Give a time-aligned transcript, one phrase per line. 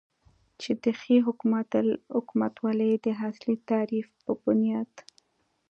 [0.61, 1.15] چې د ښې
[2.15, 4.91] حکومتولې داصلي تعریف په بنیاد